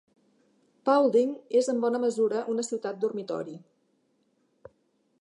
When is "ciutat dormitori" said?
2.71-3.57